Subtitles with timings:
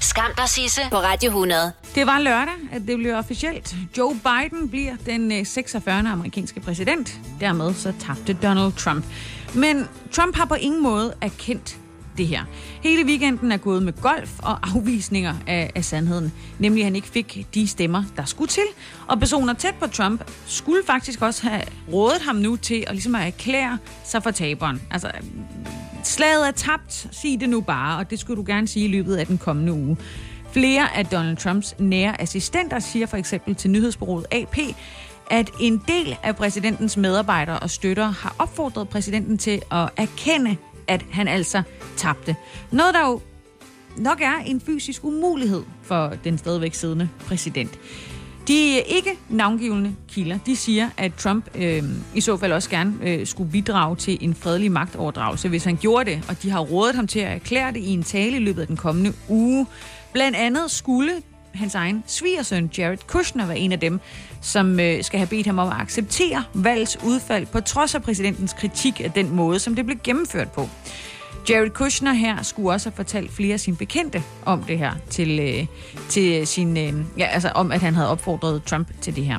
[0.00, 1.72] Skam dig, Sisse på Radio 100.
[1.94, 3.74] Det var lørdag, at det blev officielt.
[3.98, 6.08] Joe Biden bliver den øh, 46.
[6.08, 7.20] Amerikanske præsident.
[7.40, 9.04] Dermed så tabte Donald Trump.
[9.54, 11.78] Men Trump har på ingen måde erkendt
[12.16, 12.44] det her.
[12.82, 16.32] Hele weekenden er gået med golf og afvisninger af, af sandheden.
[16.58, 18.66] Nemlig, at han ikke fik de stemmer, der skulle til.
[19.06, 21.62] Og personer tæt på Trump skulle faktisk også have
[21.92, 24.82] rådet ham nu til at, ligesom at erklære sig for taberen.
[24.90, 25.10] Altså,
[26.12, 29.16] slaget er tabt, sig det nu bare, og det skulle du gerne sige i løbet
[29.16, 29.96] af den kommende uge.
[30.52, 34.56] Flere af Donald Trumps nære assistenter siger for eksempel til nyhedsbureauet AP,
[35.30, 40.56] at en del af præsidentens medarbejdere og støtter har opfordret præsidenten til at erkende,
[40.88, 41.62] at han altså
[41.96, 42.36] tabte.
[42.70, 43.20] Noget, der jo
[43.96, 47.78] nok er en fysisk umulighed for den stadigvæk siddende præsident.
[48.48, 51.82] De ikke navngivende kilder, de siger, at Trump øh,
[52.14, 56.10] i så fald også gerne øh, skulle bidrage til en fredelig magtoverdragelse, hvis han gjorde
[56.10, 58.60] det, og de har rådet ham til at erklære det i en tale i løbet
[58.60, 59.66] af den kommende uge.
[60.12, 61.12] Blandt andet skulle
[61.54, 64.00] hans egen svigersøn, Jared Kushner, være en af dem,
[64.40, 68.52] som øh, skal have bedt ham om at acceptere valgets udfald, på trods af præsidentens
[68.52, 70.68] kritik af den måde, som det blev gennemført på.
[71.48, 75.40] Jared Kushner her skulle også have fortalt flere af sine bekendte om det her, til,
[75.40, 75.66] øh,
[76.08, 79.38] til sin, øh, ja, altså om, at han havde opfordret Trump til det her.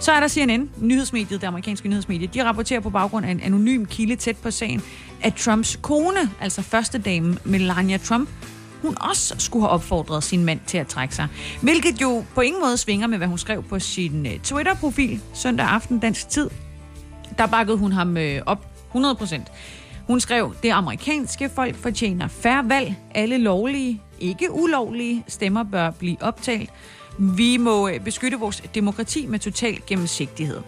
[0.00, 2.26] Så er der CNN, nyhedsmediet, det amerikanske nyhedsmedie.
[2.26, 4.82] De rapporterer på baggrund af en anonym kilde tæt på sagen,
[5.22, 8.28] at Trumps kone, altså første dame Melania Trump,
[8.82, 11.28] hun også skulle have opfordret sin mand til at trække sig.
[11.62, 15.66] Hvilket jo på ingen måde svinger med, hvad hun skrev på sin øh, Twitter-profil søndag
[15.66, 16.50] aften dansk tid.
[17.38, 19.16] Der bakkede hun ham øh, op 100
[20.06, 22.94] hun skrev, det amerikanske folk fortjener færre valg.
[23.14, 26.70] Alle lovlige, ikke ulovlige stemmer bør blive optalt.
[27.18, 30.60] Vi må øh, beskytte vores demokrati med total gennemsigtighed.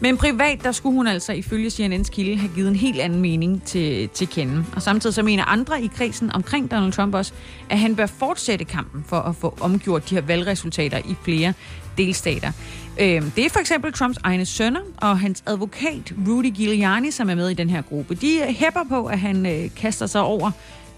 [0.00, 3.62] Men privat, der skulle hun altså ifølge CNN's kilde have givet en helt anden mening
[3.64, 4.64] til, til kende.
[4.76, 7.32] Og samtidig så mener andre i kredsen omkring Donald Trump også,
[7.70, 11.52] at han bør fortsætte kampen for at få omgjort de her valgresultater i flere
[11.98, 12.52] delstater.
[13.00, 17.34] Øhm, det er for eksempel Trumps egne sønner og hans advokat Rudy Giuliani, som er
[17.34, 18.14] med i den her gruppe.
[18.14, 20.50] De øh, hæpper på, at han øh, kaster sig over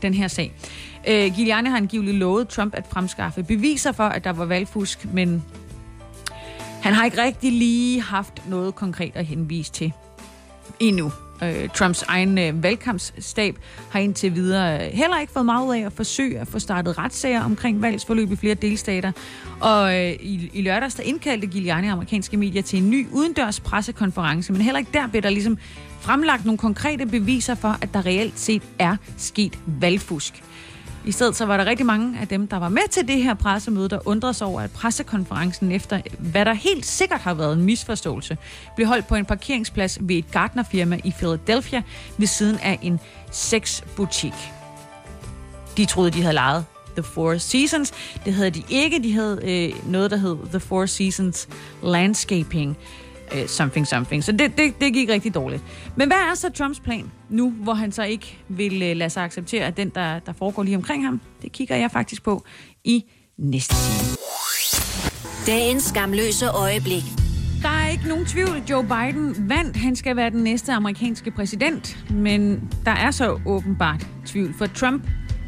[0.02, 0.52] den her sag.
[1.08, 5.42] Øh, Giuliani har angiveligt lovet Trump at fremskaffe beviser for, at der var valgfusk, men
[6.82, 9.92] han har ikke rigtig lige haft noget konkret at henvise til
[10.80, 11.12] endnu.
[11.42, 13.58] Øh, Trumps egen øh, valgkampsstab
[13.90, 17.44] har indtil videre øh, heller ikke fået meget af at forsøge at få startet retssager
[17.44, 19.12] omkring valgsforløb i flere delstater.
[19.60, 24.52] Og øh, i, i lørdags der indkaldte Giuliani amerikanske medier til en ny udendørs pressekonference,
[24.52, 25.58] men heller ikke der blev der ligesom
[26.00, 30.42] fremlagt nogle konkrete beviser for, at der reelt set er sket valgfusk.
[31.04, 33.34] I stedet så var der rigtig mange af dem, der var med til det her
[33.34, 37.62] pressemøde, der undrede sig over, at pressekonferencen efter, hvad der helt sikkert har været en
[37.62, 38.36] misforståelse,
[38.76, 41.82] blev holdt på en parkeringsplads ved et gartnerfirma i Philadelphia
[42.18, 44.32] ved siden af en sexbutik.
[45.76, 46.64] De troede, de havde lejet
[46.96, 47.92] The Four Seasons.
[48.24, 49.02] Det havde de ikke.
[49.02, 51.48] De havde øh, noget, der hed The Four Seasons
[51.82, 52.76] Landscaping
[53.34, 54.24] uh, something something.
[54.24, 55.62] Så det, det, det gik rigtig dårligt.
[55.96, 59.24] Men hvad er så Trumps plan nu, hvor han så ikke vil uh, lade sig
[59.24, 62.44] acceptere, at den, der, der foregår lige omkring ham, det kigger jeg faktisk på
[62.84, 63.04] i
[63.38, 64.16] næste time.
[65.46, 67.02] Dagens skamløse øjeblik.
[67.62, 69.76] Der er ikke nogen tvivl, Joe Biden vandt.
[69.76, 71.98] Han skal være den næste amerikanske præsident.
[72.10, 75.06] Men der er så åbenbart tvivl, for Trump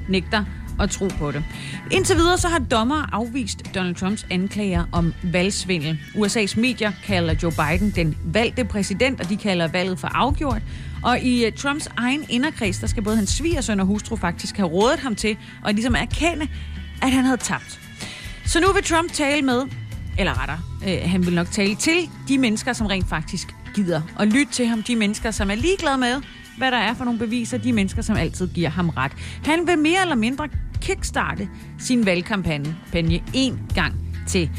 [0.08, 0.44] nægter
[0.80, 1.44] at tro på det.
[1.90, 5.98] Indtil videre så har dommer afvist Donald Trumps anklager om valgsvindel.
[6.14, 10.62] USA's medier kalder Joe Biden den valgte præsident, og de kalder valget for afgjort.
[11.02, 14.68] Og i øh, Trumps egen inderkreds, der skal både hans svigersøn og hustru faktisk have
[14.68, 15.36] rådet ham til
[15.66, 16.48] at ligesom erkende,
[17.02, 17.80] at han havde tabt.
[18.46, 19.62] Så nu vil Trump tale med,
[20.18, 20.58] eller retter,
[20.88, 24.02] øh, han vil nok tale til de mennesker, som rent faktisk gider.
[24.16, 26.20] Og lytte til ham, de mennesker, som er ligeglade med,
[26.58, 29.12] hvad der er for nogle beviser, de mennesker, som altid giver ham ret.
[29.44, 30.48] Han vil mere eller mindre
[30.80, 31.48] kickstarte
[31.78, 33.94] sin valgkampagne en gang
[34.26, 34.50] til.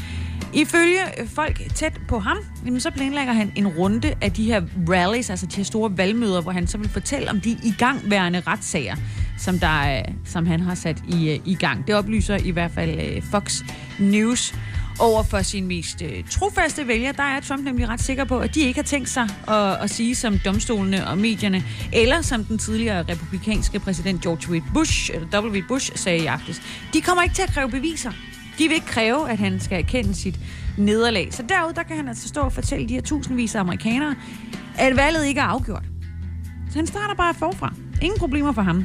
[0.54, 2.36] Ifølge folk tæt på ham,
[2.78, 6.52] så planlægger han en runde af de her rallies, altså de her store valgmøder, hvor
[6.52, 8.96] han så vil fortælle om de igangværende retssager,
[9.38, 11.86] som, der, øh, som han har sat i, øh, i gang.
[11.86, 13.60] Det oplyser i hvert fald øh, Fox
[13.98, 14.54] News
[14.98, 18.54] over for sin mest øh, trofaste vælger, der er Trump nemlig ret sikker på, at
[18.54, 22.58] de ikke har tænkt sig at, at sige som domstolene og medierne, eller som den
[22.58, 24.62] tidligere republikanske præsident George W.
[24.74, 25.60] Bush, eller W.
[25.68, 26.62] Bush sagde i aftes.
[26.92, 28.10] De kommer ikke til at kræve beviser.
[28.58, 30.40] De vil ikke kræve, at han skal erkende sit
[30.78, 31.28] nederlag.
[31.30, 34.14] Så derude, der kan han altså stå og fortælle de her tusindvis af amerikanere,
[34.78, 35.84] at valget ikke er afgjort.
[36.70, 37.74] Så han starter bare forfra.
[38.02, 38.84] Ingen problemer for ham.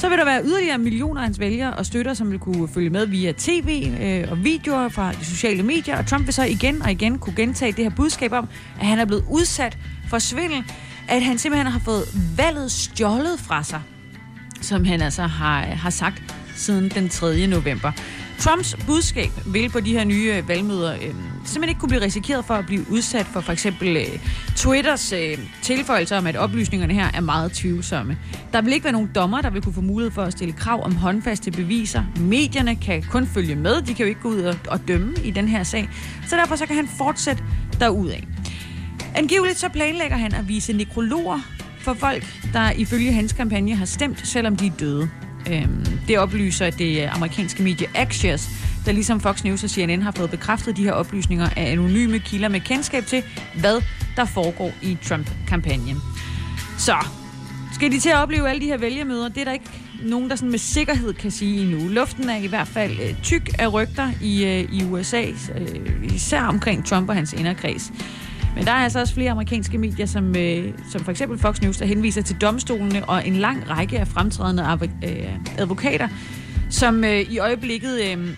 [0.00, 2.90] Så vil der være yderligere millioner af hans vælgere og støtter, som vil kunne følge
[2.90, 5.98] med via tv øh, og videoer fra de sociale medier.
[5.98, 8.48] Og Trump vil så igen og igen kunne gentage det her budskab om,
[8.80, 10.64] at han er blevet udsat for svindel.
[11.08, 12.04] At han simpelthen har fået
[12.36, 13.80] valget stjålet fra sig,
[14.60, 17.46] som han altså har, har sagt siden den 3.
[17.46, 17.92] november.
[18.40, 22.44] Trumps budskab vil på de her nye øh, valgmøder øh, simpelthen ikke kunne blive risikeret
[22.44, 24.18] for at blive udsat for for eksempel øh,
[24.56, 28.18] Twitters øh, tilføjelser om, at oplysningerne her er meget tvivlsomme.
[28.52, 30.84] Der vil ikke være nogen dommer, der vil kunne få mulighed for at stille krav
[30.84, 32.02] om håndfaste beviser.
[32.20, 35.30] Medierne kan kun følge med, de kan jo ikke gå ud og, og dømme i
[35.30, 35.88] den her sag.
[36.28, 37.42] Så derfor så kan han fortsætte
[37.80, 38.20] derudad.
[39.14, 41.40] Angiveligt så planlægger han at vise nekrologer
[41.80, 45.10] for folk, der ifølge hans kampagne har stemt, selvom de er døde.
[45.50, 48.48] Øhm, det oplyser det øh, amerikanske medie Axios,
[48.86, 52.48] der ligesom Fox News og CNN har fået bekræftet de her oplysninger af anonyme kilder
[52.48, 53.22] med kendskab til,
[53.60, 53.82] hvad
[54.16, 55.96] der foregår i Trump-kampagnen.
[56.78, 56.94] Så,
[57.72, 59.28] skal de til at opleve alle de her vælgermøder?
[59.28, 59.70] Det er der ikke
[60.02, 61.88] nogen, der sådan med sikkerhed kan sige endnu.
[61.88, 66.42] Luften er i hvert fald øh, tyk af rygter i, øh, i USA, øh, især
[66.42, 67.92] omkring Trump og hans inderkreds.
[68.54, 71.76] Men der er altså også flere amerikanske medier, som, øh, som for eksempel Fox News,
[71.76, 76.08] der henviser til domstolene og en lang række af fremtrædende øh, advokater,
[76.70, 78.36] som øh, i øjeblikket øh,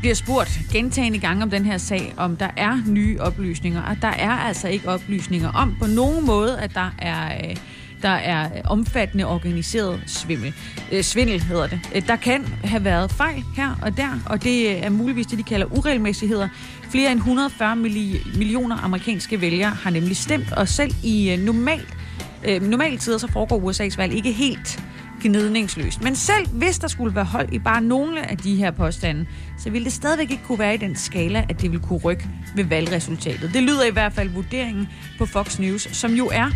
[0.00, 3.82] bliver spurgt gentagende gange om den her sag, om der er nye oplysninger.
[3.82, 7.48] Og der er altså ikke oplysninger om på nogen måde, at der er...
[7.48, 7.56] Øh,
[8.04, 10.54] der er øh, omfattende organiseret svimmel.
[10.92, 11.80] Øh, svindel hedder det.
[11.94, 15.38] Øh, der kan have været fejl her og der, og det øh, er muligvis det,
[15.38, 16.48] de kalder uregelmæssigheder.
[16.90, 21.96] Flere end 140 millioner amerikanske vælgere har nemlig stemt, og selv i øh, normalt,
[22.44, 24.84] øh, normale tider så foregår USA's valg ikke helt
[25.22, 26.02] gnidningsløst.
[26.02, 29.26] Men selv hvis der skulle være hold i bare nogle af de her påstande,
[29.58, 32.28] så ville det stadigvæk ikke kunne være i den skala, at det ville kunne rykke
[32.56, 33.50] ved valgresultatet.
[33.54, 36.50] Det lyder i hvert fald vurderingen på Fox News, som jo er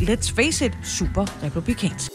[0.00, 2.10] let's face it, super republikansk.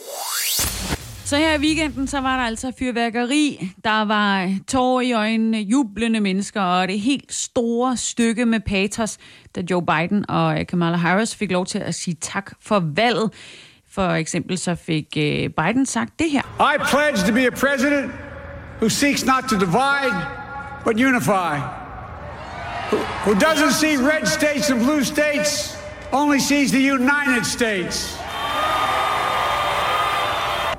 [1.26, 3.72] Så her i weekenden, så var der altså fyrværkeri.
[3.84, 9.18] Der var tårer i øjnene, jublende mennesker, og det helt store stykke med patos,
[9.56, 13.34] da Joe Biden og Kamala Harris fik lov til at sige tak for valget.
[13.92, 16.42] For eksempel så fik øh, Biden sagt det her.
[16.60, 18.12] I pledge to be a president
[18.80, 20.16] who seeks not to divide,
[20.86, 21.56] but unify.
[22.92, 25.78] Who, who doesn't see red states and blue states,
[26.14, 28.18] only sees the United States.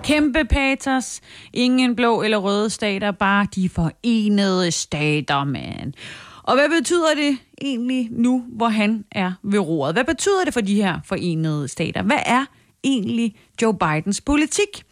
[0.05, 1.21] Kæmpe patos.
[1.53, 5.95] Ingen blå eller røde stater, bare de forenede stater, man.
[6.43, 9.95] Og hvad betyder det egentlig nu, hvor han er ved roret?
[9.95, 12.03] Hvad betyder det for de her forenede stater?
[12.03, 12.45] Hvad er
[12.85, 14.85] egentlig Joe Bidens politik?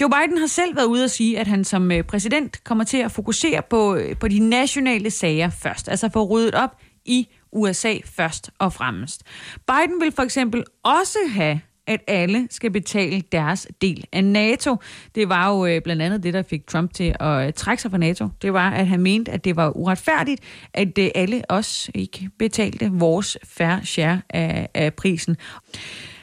[0.00, 2.96] Joe Biden har selv været ude at sige, at han som øh, præsident kommer til
[2.96, 5.88] at fokusere på, øh, på de nationale sager først.
[5.88, 9.22] Altså få ryddet op i USA først og fremmest.
[9.66, 14.76] Biden vil for eksempel også have at alle skal betale deres del af NATO.
[15.14, 17.90] Det var jo øh, blandt andet det, der fik Trump til at øh, trække sig
[17.90, 18.28] fra NATO.
[18.42, 20.40] Det var, at han mente, at det var uretfærdigt,
[20.74, 25.36] at øh, alle os ikke betalte vores fair share af, af prisen.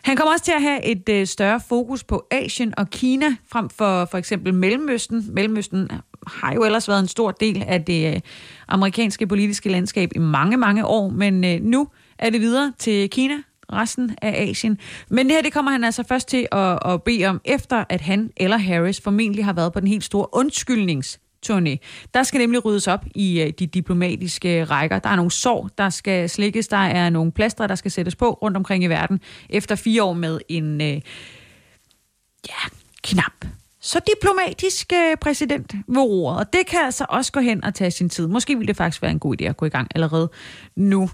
[0.04, 3.70] Han kommer også til at have et øh, større fokus på Asien og Kina frem
[3.70, 5.26] for for eksempel Mellemøsten.
[5.34, 5.90] Mellemøsten
[6.28, 8.20] har jo ellers været en stor del af det øh,
[8.68, 11.88] amerikanske politiske landskab i mange, mange år, men øh, nu
[12.20, 13.36] er det videre til Kina,
[13.74, 14.78] resten af Asien.
[15.10, 18.02] Men det her, det kommer han altså først til at, at bede om, efter at
[18.02, 21.78] han eller Harris formentlig har været på den helt store undskyldnings turné.
[22.14, 25.00] Der skal nemlig ryddes op i øh, de diplomatiske rækker.
[25.00, 26.68] Der er nogle sår, der skal slikkes.
[26.68, 29.20] Der er nogle plaster, der skal sættes på rundt omkring i verden.
[29.50, 31.02] Efter fire år med en øh,
[32.48, 32.70] ja,
[33.04, 33.46] knap
[33.84, 36.40] så diplomatisk øh, præsident ved roret.
[36.40, 38.28] Og det kan altså også gå hen og tage sin tid.
[38.28, 40.32] Måske ville det faktisk være en god idé at gå i gang allerede
[40.76, 41.10] nu.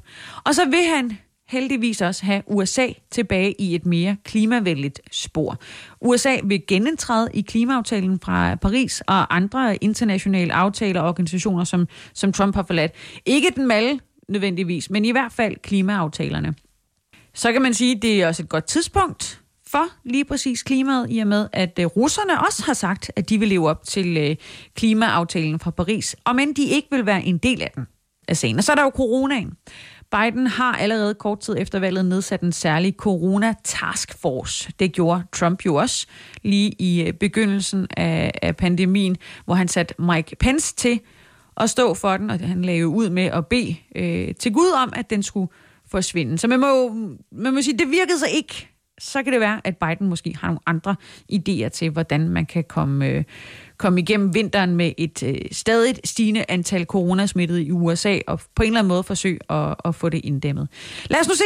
[0.45, 5.57] Og så vil han heldigvis også have USA tilbage i et mere klimavenligt spor.
[6.01, 12.33] USA vil genindtræde i klimaaftalen fra Paris og andre internationale aftaler og organisationer, som, som
[12.33, 12.91] Trump har forladt.
[13.25, 16.55] Ikke den malle nødvendigvis, men i hvert fald klimaaftalerne.
[17.33, 19.38] Så kan man sige, at det er også et godt tidspunkt
[19.71, 23.39] for lige præcis klimaet, i og med, at øh, russerne også har sagt, at de
[23.39, 24.35] vil leve op til øh,
[24.75, 27.87] klimaaftalen fra Paris, og men de ikke vil være en del af den
[28.27, 28.57] af scenen.
[28.57, 29.53] Og så er der jo coronaen.
[30.11, 34.71] Biden har allerede kort tid efter valget nedsat en særlig corona-task force.
[34.79, 36.07] Det gjorde Trump jo også
[36.43, 40.99] lige i øh, begyndelsen af, af pandemien, hvor han satte Mike Pence til
[41.57, 44.93] at stå for den, og han lagde ud med at bede øh, til Gud om,
[44.95, 45.51] at den skulle
[45.91, 46.37] forsvinde.
[46.37, 46.89] Så man må,
[47.31, 50.47] man må sige, det virkede så ikke så kan det være, at Biden måske har
[50.47, 50.95] nogle andre
[51.31, 53.23] idéer til, hvordan man kan komme, øh,
[53.77, 58.67] komme igennem vinteren med et øh, stadig stigende antal coronasmittede i USA, og på en
[58.67, 60.67] eller anden måde forsøge at, at få det inddæmmet.
[61.09, 61.43] Lad os nu se,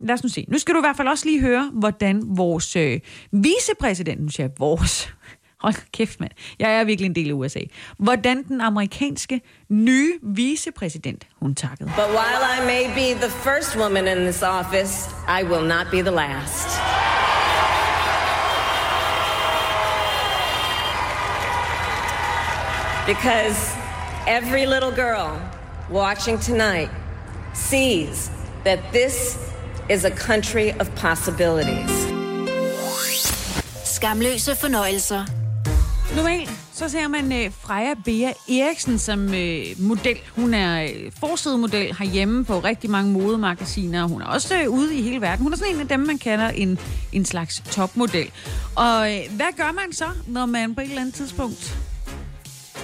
[0.00, 0.44] lad os nu se.
[0.48, 3.00] Nu skal du i hvert fald også lige høre, hvordan vores øh,
[3.32, 5.14] vicepræsident, nu siger jeg vores,
[5.60, 7.60] hold kæft mand, jeg er virkelig en del af USA,
[7.98, 11.90] hvordan den amerikanske nye vicepræsident, hun takkede.
[11.96, 15.10] But while I may be the first woman in this office,
[15.40, 16.68] I will not be the last.
[23.06, 23.76] Because
[24.26, 25.40] every little girl
[25.90, 26.90] watching tonight
[27.54, 28.30] sees
[28.64, 29.38] that this
[29.88, 31.90] is a country of possibilities.
[33.84, 35.45] Skamløse fornøjelser.
[36.14, 40.16] Normalt så ser man øh, Freja Bea Eriksen som øh, model.
[40.36, 44.04] Hun er øh, forsidemodel herhjemme på rigtig mange modemagasiner.
[44.04, 45.42] Hun er også øh, ude i hele verden.
[45.42, 46.78] Hun er sådan en af dem, man kalder en,
[47.12, 48.30] en slags topmodel.
[48.74, 51.78] Og øh, hvad gør man så, når man på et eller andet tidspunkt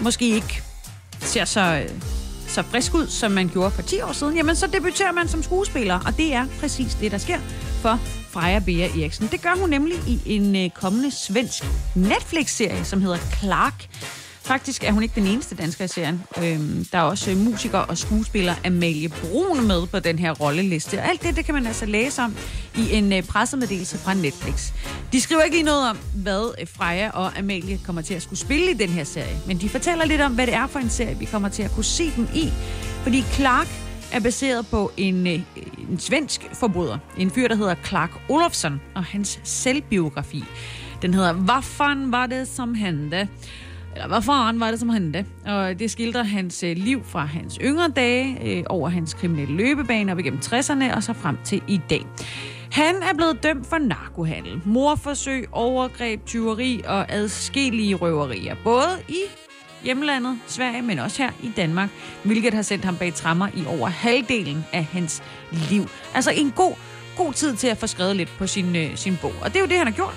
[0.00, 0.62] måske ikke
[1.20, 2.02] ser så, øh,
[2.48, 4.36] så frisk ud, som man gjorde for 10 år siden?
[4.36, 7.38] Jamen, så debuterer man som skuespiller, og det er præcis det, der sker
[7.82, 9.28] for Freja Bea Eriksen.
[9.32, 11.64] Det gør hun nemlig i en øh, kommende svensk
[11.96, 13.88] Netflix-serie, som hedder Clark.
[14.44, 16.22] Faktisk er hun ikke den eneste dansker i serien.
[16.42, 20.98] Øhm, der er også øh, musiker og skuespiller Amalie Brun med på den her rolleliste.
[20.98, 22.36] Og alt det, det kan man altså læse om
[22.76, 24.72] i en øh, pressemeddelelse fra Netflix.
[25.12, 28.38] De skriver ikke lige noget om, hvad øh, Freja og Amalie kommer til at skulle
[28.38, 29.36] spille i den her serie.
[29.46, 31.70] Men de fortæller lidt om, hvad det er for en serie, vi kommer til at
[31.70, 32.52] kunne se dem i.
[33.02, 33.68] Fordi Clark
[34.12, 35.40] er baseret på en, øh,
[35.90, 36.98] en svensk forbryder.
[37.18, 40.44] En fyr, der hedder Clark Olofsson, og hans selvbiografi.
[41.02, 43.26] Den hedder Hvad fanden var det, som hände?
[43.94, 45.24] Eller hvad fanden var det, som hände?
[45.46, 50.12] Og det skildrer hans øh, liv fra hans yngre dage, øh, over hans kriminelle løbebane
[50.12, 52.06] op igennem 60'erne, og så frem til i dag.
[52.70, 58.56] Han er blevet dømt for narkohandel, morforsøg, overgreb, tyveri og adskillige røverier.
[58.64, 59.22] Både i
[59.84, 61.90] hjemlandet, Sverige, men også her i Danmark,
[62.22, 65.22] hvilket har sendt ham bag trammer i over halvdelen af hans
[65.70, 65.88] liv.
[66.14, 66.74] Altså en god,
[67.16, 69.34] god tid til at få skrevet lidt på sin, øh, sin bog.
[69.40, 70.14] Og det er jo det, han har gjort.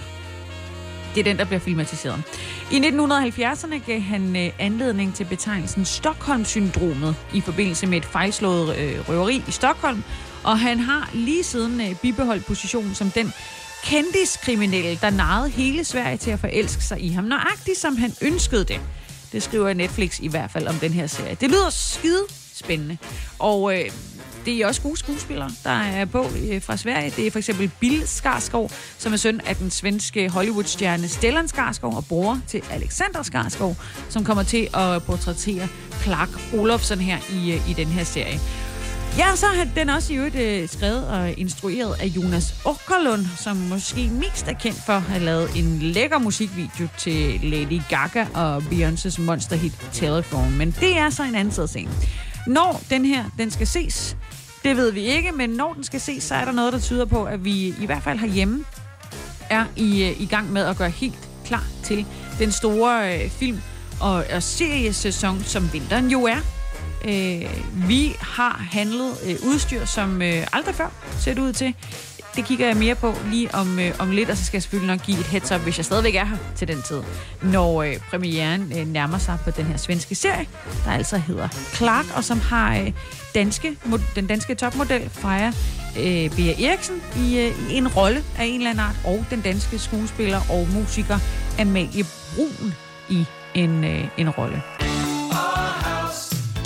[1.16, 2.24] Det er den, der bliver filmatiseret.
[2.72, 9.10] I 1970'erne gav han øh, anledning til betegnelsen Stockholm-syndromet i forbindelse med et fejlslået øh,
[9.10, 10.04] røveri i Stockholm,
[10.44, 13.34] og han har lige siden øh, bibeholdt positionen som den
[13.84, 18.64] kendiskriminelle, der narrede hele Sverige til at forelske sig i ham, nøjagtigt som han ønskede
[18.64, 18.82] det.
[19.32, 21.38] Det skriver Netflix i hvert fald om den her serie.
[21.42, 22.98] Det lyder skide spændende.
[23.40, 23.92] Og øh,
[24.46, 27.14] det er også gode skuespillere, der er på øh, fra Sverige.
[27.16, 31.96] Det er for eksempel Bill Skarsgård, som er søn af den svenske Hollywood-stjerne Stellan Skarsgård
[31.96, 33.76] og bror til Alexander Skarsgård,
[34.10, 35.68] som kommer til at portrættere
[36.04, 38.40] Clark Olofsson her i, øh, i den her serie.
[39.18, 43.58] Ja, så har den også i øvrigt øh, skrevet og instrueret af Jonas Åkerlund, som
[43.58, 48.58] måske mest er kendt for at have lavet en lækker musikvideo til Lady Gaga og
[48.58, 50.52] Beyoncé's monsterhit Telephone.
[50.52, 51.92] Men det er så en anden side scene.
[52.48, 54.18] Når den her den skal ses,
[54.64, 57.06] det ved vi ikke, men når den skal ses, så er der noget, der tyder
[57.06, 58.66] på, at vi i hvert fald herhjemme
[59.50, 62.06] er i, øh, i gang med at gøre helt klar til
[62.40, 63.62] den store øh, film-
[64.02, 66.55] og, og seriesæson, som vinteren jo er.
[67.08, 71.74] Øh, vi har handlet øh, udstyr, som øh, aldrig før ser det ud til.
[72.36, 74.96] Det kigger jeg mere på lige om, øh, om lidt, og så skal jeg selvfølgelig
[74.96, 77.02] nok give et heads up, hvis jeg stadigvæk er her til den tid,
[77.44, 80.48] når øh, premieren øh, nærmer sig på den her svenske serie,
[80.86, 82.92] der altså hedder Clark, og som har øh,
[83.36, 85.48] danske, mod, den danske topmodel Freja
[86.00, 89.42] øh, Bea Eriksen i, øh, i en rolle af en eller anden art, og den
[89.42, 91.20] danske skuespiller og musiker
[91.60, 92.74] Amalie Brun
[93.10, 94.62] i en, øh, en rolle.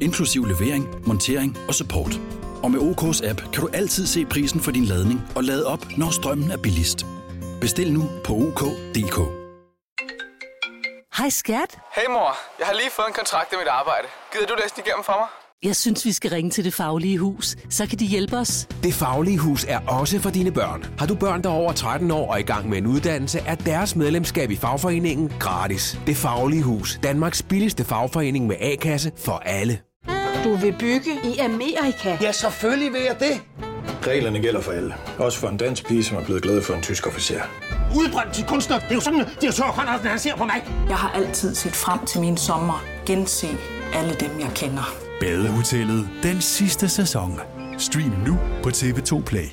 [0.00, 2.20] inklusiv levering, montering og support.
[2.62, 5.86] Og med OK's app kan du altid se prisen for din ladning og lade op,
[5.96, 7.06] når strømmen er billigst.
[7.60, 9.18] Bestil nu på OK.dk.
[11.18, 11.78] Hej skat.
[11.96, 14.06] Hey mor, jeg har lige fået en kontrakt i mit arbejde.
[14.32, 15.28] Gider du læse den igennem for mig?
[15.62, 17.56] Jeg synes, vi skal ringe til Det Faglige Hus.
[17.70, 18.68] Så kan de hjælpe os.
[18.82, 20.84] Det Faglige Hus er også for dine børn.
[20.98, 23.54] Har du børn, der er over 13 år og i gang med en uddannelse, er
[23.54, 25.98] deres medlemskab i fagforeningen gratis.
[26.06, 26.98] Det Faglige Hus.
[27.02, 29.78] Danmarks billigste fagforening med A-kasse for alle.
[30.44, 32.18] Du vil bygge i Amerika?
[32.20, 33.40] Ja, selvfølgelig vil jeg det.
[34.06, 34.94] Reglerne gælder for alle.
[35.18, 37.40] Også for en dansk pige, som er blevet glad for en tysk officer.
[37.96, 38.78] Udbrændt til kunstner.
[38.78, 40.62] Det er jo sådan, at direktør Conradsen, han ser på mig.
[40.88, 42.84] Jeg har altid set frem til min sommer.
[43.06, 43.48] Gense
[43.94, 44.94] alle dem, jeg kender.
[45.20, 47.40] Badehotellet den sidste sæson.
[47.78, 49.46] Stream nu på TV2 Play.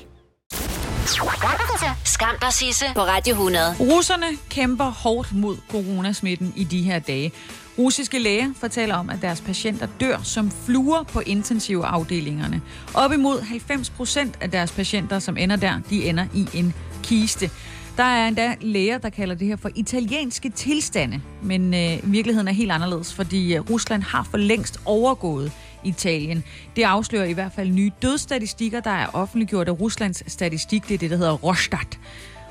[2.04, 3.76] Skam dig, Sisse, på Radio 100.
[3.80, 7.32] Russerne kæmper hårdt mod coronasmitten i de her dage.
[7.78, 12.60] Russiske læger fortæller om, at deres patienter dør som fluer på intensivafdelingerne.
[12.94, 17.50] Op imod 90 procent af deres patienter, som ender der, de ender i en kiste.
[17.96, 22.52] Der er endda læger, der kalder det her for italienske tilstande, men øh, virkeligheden er
[22.52, 25.52] helt anderledes, fordi øh, Rusland har for længst overgået
[25.84, 26.44] Italien.
[26.76, 30.88] Det afslører i hvert fald nye dødsstatistikker, der er offentliggjort af Ruslands statistik.
[30.88, 31.98] Det er det, der hedder Rostat.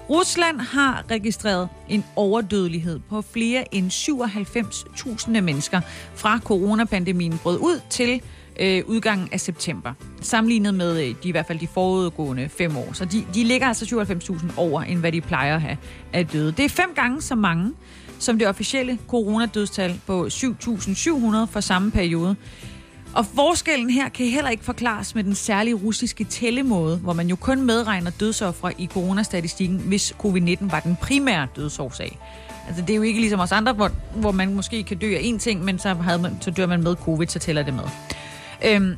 [0.10, 5.82] Rusland har registreret en overdødelighed på flere end 97.000 mennesker
[6.16, 8.22] fra coronapandemien brød ud til
[8.60, 9.94] øh, udgangen af september.
[10.22, 12.94] Sammenlignet med øh, de, i hvert fald de forudgående fem år.
[12.94, 15.78] Så de, de ligger altså 97.000 over, end hvad de plejer at have
[16.14, 16.52] af døde.
[16.52, 17.74] Det er fem gange så mange
[18.20, 22.36] som det officielle coronadødstal på 7.700 for samme periode.
[23.16, 27.36] Og forskellen her kan heller ikke forklares med den særlige russiske tællemåde, hvor man jo
[27.36, 32.20] kun medregner dødsoffre i coronastatistikken, hvis covid-19 var den primære dødsårsag.
[32.68, 35.20] Altså det er jo ikke ligesom os andre, hvor, hvor man måske kan dø af
[35.20, 37.84] én ting, men så, havde man, så dør man med covid, så tæller det med.
[38.66, 38.96] Øhm,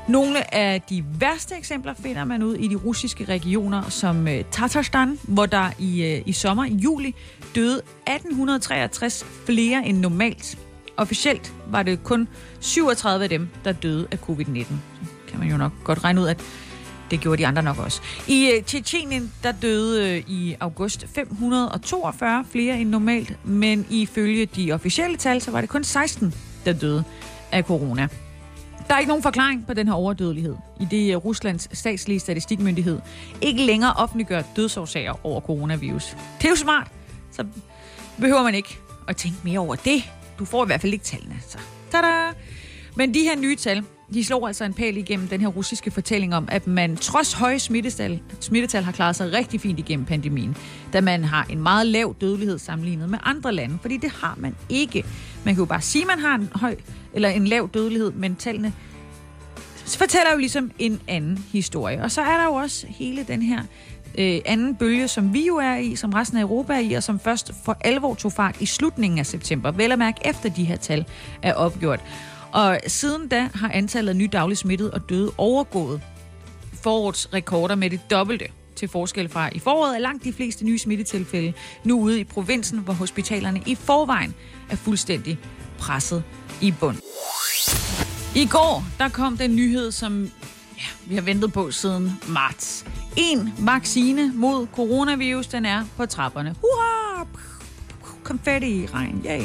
[0.09, 5.19] Nogle af de værste eksempler finder man ud i de russiske regioner som øh, Tatarstan,
[5.23, 7.15] hvor der i, øh, i sommer, i juli,
[7.55, 10.59] døde 1863 flere end normalt.
[10.97, 12.29] Officielt var det kun
[12.61, 14.65] 37 af dem, der døde af covid-19.
[14.65, 16.41] Så kan man jo nok godt regne ud, at
[17.11, 18.01] det gjorde de andre nok også.
[18.29, 25.17] I øh, Tjetjenien, der døde i august 542 flere end normalt, men ifølge de officielle
[25.17, 27.05] tal, så var det kun 16, der døde
[27.53, 28.09] af corona.
[28.89, 33.01] Der er ikke nogen forklaring på den her overdødelighed, i det øh, Ruslands statslige statistikmyndighed
[33.41, 36.17] ikke længere offentliggør dødsårsager over coronavirus.
[36.39, 36.89] Det er jo smart,
[37.33, 37.47] så
[38.21, 40.03] behøver man ikke at tænke mere over det.
[40.39, 41.37] Du får i hvert fald ikke tallene.
[41.49, 41.59] Så.
[41.91, 42.33] Tada!
[42.97, 46.35] Men de her nye tal, de slår altså en pæl igennem den her russiske fortælling
[46.35, 50.57] om, at man trods høje smittetal, smittetal har klaret sig rigtig fint igennem pandemien,
[50.93, 54.55] da man har en meget lav dødelighed sammenlignet med andre lande, fordi det har man
[54.69, 55.05] ikke.
[55.45, 56.77] Man kan jo bare sige, at man har en høj
[57.15, 58.73] eller en lav dødelighed, men tallene
[59.87, 62.03] fortæller jo ligesom en anden historie.
[62.03, 63.63] Og så er der jo også hele den her
[64.19, 67.03] øh, anden bølge, som vi jo er i, som resten af Europa er i, og
[67.03, 69.71] som først for alvor tog fart i slutningen af september.
[69.71, 71.05] Vel at mærke efter de her tal
[71.43, 72.01] er opgjort.
[72.57, 76.01] Og siden da har antallet af nye daglige smittede og døde overgået
[76.83, 80.79] forårets rekorder med det dobbelte til forskel fra i foråret er langt de fleste nye
[80.79, 81.53] smittetilfælde
[81.85, 84.35] nu ude i provinsen, hvor hospitalerne i forvejen
[84.71, 85.39] er fuldstændig
[85.79, 86.25] presset
[86.61, 86.97] i bund.
[88.35, 90.31] I går, der kom den nyhed, som
[90.77, 92.85] ja, vi har ventet på siden marts.
[93.17, 96.55] En vaccine mod coronavirus, den er på trapperne.
[96.61, 97.27] Hurra!
[98.23, 99.43] Konfetti i regn, yay.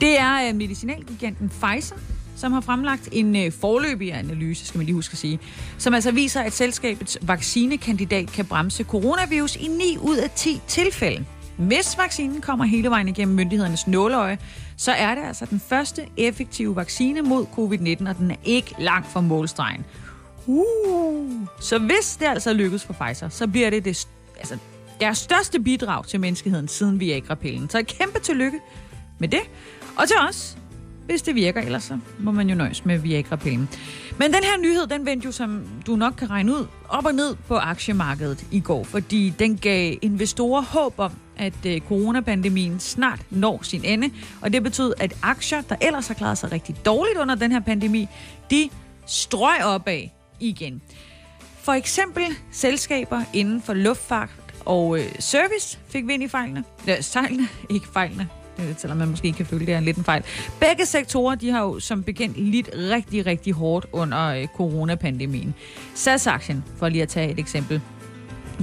[0.00, 1.96] Det er øh, medicinalgiganten Pfizer,
[2.36, 5.38] som har fremlagt en øh, forløbig analyse, skal man lige huske at sige,
[5.78, 11.24] som altså viser, at selskabets vaccinekandidat kan bremse coronavirus i 9 ud af 10 tilfælde.
[11.56, 14.38] Hvis vaccinen kommer hele vejen igennem myndighedernes nåleøje,
[14.76, 19.12] så er det altså den første effektive vaccine mod covid-19, og den er ikke langt
[19.12, 19.84] fra målstregen.
[20.46, 21.30] Uh.
[21.60, 24.58] Så hvis det altså lykkes for Pfizer, så bliver det, det altså,
[25.00, 27.70] deres største bidrag til menneskeheden siden Viagra-pillen.
[27.70, 28.60] Så et kæmpe tillykke
[29.18, 29.40] med det.
[29.96, 30.56] Og til os,
[31.06, 33.68] hvis det virker, ellers så må man jo nøjes med Viagra-pillen.
[34.18, 37.14] Men den her nyhed, den vendte jo, som du nok kan regne ud, op og
[37.14, 43.20] ned på aktiemarkedet i går, fordi den gav investorer håb om, at øh, coronapandemien snart
[43.30, 47.18] når sin ende, og det betød, at aktier, der ellers har klaret sig rigtig dårligt
[47.18, 48.08] under den her pandemi,
[48.50, 48.70] de
[49.06, 50.02] strøg opad
[50.40, 50.82] igen.
[51.62, 54.30] For eksempel selskaber inden for luftfart
[54.64, 56.64] og øh, service fik vind i fejlene.
[56.86, 58.28] Ja, sejlene, ikke fejlene.
[58.58, 60.22] Øh, selvom man måske kan føle, det er lidt en fejl.
[60.60, 65.54] Begge sektorer, de har jo som bekendt lidt rigtig, rigtig hårdt under øh, coronapandemien.
[65.94, 67.80] SAS-aktien, for lige at tage et eksempel,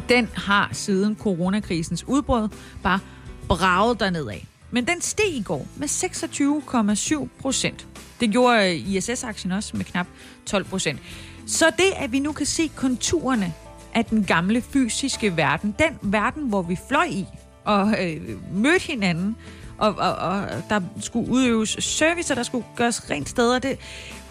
[0.09, 2.47] den har siden coronakrisens udbrud
[2.83, 2.99] bare
[3.47, 4.47] braget derned af.
[4.71, 7.87] Men den steg i går med 26,7 procent.
[8.19, 10.07] Det gjorde øh, ISS-aktien også med knap
[10.45, 10.99] 12 procent.
[11.47, 13.53] Så det, at vi nu kan se konturerne
[13.93, 17.25] af den gamle fysiske verden, den verden, hvor vi fløj i
[17.63, 18.21] og øh,
[18.53, 19.35] mødte hinanden,
[19.81, 23.77] og, og, og der skulle udøves service, og der skulle gøres rent steder, det,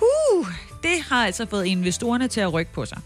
[0.01, 0.47] uh,
[0.83, 2.99] det har altså fået investorerne til at rykke på sig.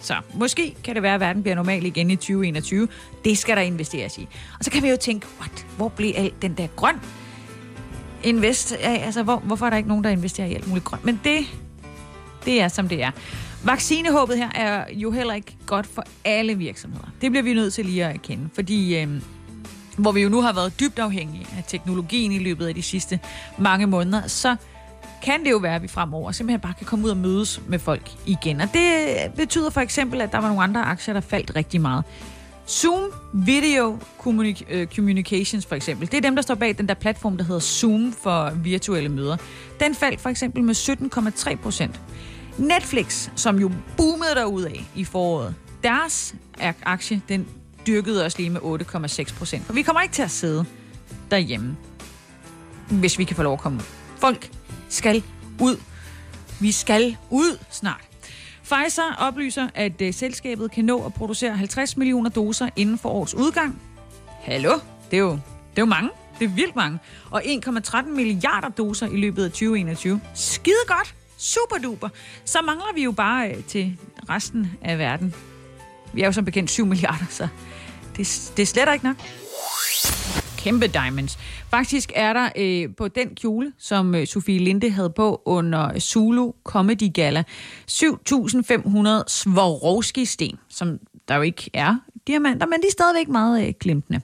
[0.00, 2.88] Så måske kan det være, at verden bliver normal igen i 2021.
[3.24, 4.28] Det skal der investeres i.
[4.58, 6.96] Og så kan vi jo tænke, what, hvor blev alt den der grøn
[8.22, 8.76] invest?
[8.82, 11.04] Altså, hvor, hvorfor er der ikke nogen, der investerer i alt muligt grønt?
[11.04, 11.38] Men det,
[12.44, 13.10] det er, som det er.
[13.64, 17.06] Vaccinehåbet her er jo heller ikke godt for alle virksomheder.
[17.20, 19.08] Det bliver vi nødt til lige at erkende, fordi øh,
[19.96, 23.20] hvor vi jo nu har været dybt afhængige af teknologien i løbet af de sidste
[23.58, 24.56] mange måneder, så
[25.22, 27.78] kan det jo være, at vi fremover simpelthen bare kan komme ud og mødes med
[27.78, 28.60] folk igen.
[28.60, 32.04] Og det betyder for eksempel, at der var nogle andre aktier, der faldt rigtig meget.
[32.68, 33.98] Zoom Video
[34.68, 37.60] øh, Communications for eksempel, det er dem, der står bag den der platform, der hedder
[37.60, 39.36] Zoom for virtuelle møder.
[39.80, 42.00] Den faldt for eksempel med 17,3 procent.
[42.58, 46.34] Netflix, som jo boomede af i foråret, deres
[46.84, 47.46] aktie, den
[47.86, 49.64] styrkede os lige med 8,6 procent.
[49.64, 50.64] For vi kommer ikke til at sidde
[51.30, 51.76] derhjemme,
[52.90, 53.84] hvis vi kan få lov at komme ud.
[54.18, 54.50] Folk
[54.88, 55.22] skal
[55.60, 55.76] ud.
[56.60, 58.00] Vi skal ud snart.
[58.62, 63.34] Pfizer oplyser, at øh, selskabet kan nå at producere 50 millioner doser inden for årets
[63.34, 63.82] udgang.
[64.42, 64.72] Hallo?
[65.10, 66.10] Det er jo, det er jo mange.
[66.38, 66.98] Det er vildt mange.
[67.30, 70.20] Og 1,13 milliarder doser i løbet af 2021.
[70.34, 71.14] Skide godt.
[71.36, 72.08] Super duper.
[72.44, 75.34] Så mangler vi jo bare øh, til resten af verden.
[76.12, 77.48] Vi er jo som bekendt 7 milliarder, så
[78.16, 79.16] det, det er slet ikke nok.
[80.58, 81.38] Kæmpe diamonds.
[81.70, 86.52] Faktisk er der øh, på den kjole, som øh, Sofie Linde havde på under Zulu
[86.64, 87.44] Comedy Gala,
[87.90, 90.98] 7.500 Swarovski-sten, som
[91.28, 94.20] der jo ikke er diamanter, men de er stadigvæk meget øh, glimtende.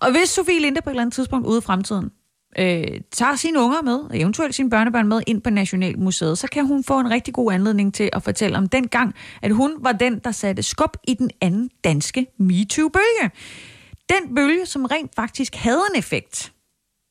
[0.00, 2.10] Og hvis Sofie Linde på et eller andet tidspunkt ude i fremtiden
[2.58, 6.66] øh, tager sine unger med, og eventuelt sine børnebørn med ind på Nationalmuseet, så kan
[6.66, 9.92] hun få en rigtig god anledning til at fortælle om den gang, at hun var
[9.92, 13.30] den, der satte skub i den anden danske MeToo-bølge.
[14.08, 16.52] Den bølge, som rent faktisk havde en effekt.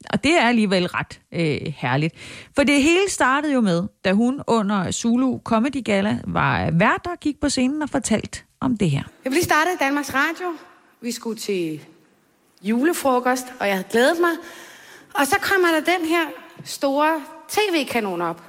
[0.09, 2.15] Og det er alligevel ret øh, herligt.
[2.55, 7.15] For det hele startede jo med, da hun under Zulu Comedy Gala var vært der
[7.15, 9.03] gik på scenen og fortalt om det her.
[9.23, 10.47] Jeg blev startet i Danmarks Radio.
[11.01, 11.81] Vi skulle til
[12.61, 14.31] julefrokost, og jeg havde glædet mig.
[15.13, 16.27] Og så kommer der den her
[16.65, 18.41] store tv-kanon op,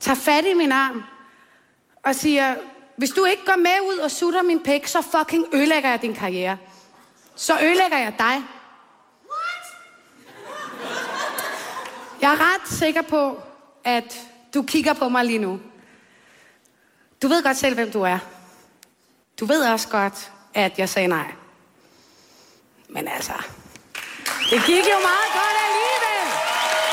[0.00, 1.02] tager fat i min arm
[2.02, 2.54] og siger,
[2.96, 6.14] hvis du ikke går med ud og sutter min pæk, så fucking ødelægger jeg din
[6.14, 6.58] karriere.
[7.36, 8.42] Så ødelægger jeg dig.
[9.30, 9.64] What?
[12.20, 13.42] Jeg er ret sikker på,
[13.84, 14.20] at
[14.54, 15.60] du kigger på mig lige nu.
[17.22, 18.18] Du ved godt selv, hvem du er.
[19.40, 21.32] Du ved også godt, at jeg sagde nej.
[22.88, 23.32] Men altså,
[24.54, 26.26] det gik jo meget godt alligevel.